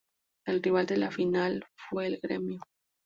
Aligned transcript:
El 0.47 0.63
rival 0.63 0.87
de 0.87 0.97
la 0.97 1.11
final 1.11 1.63
fue 1.75 2.07
el 2.07 2.19
Grêmio. 2.23 2.61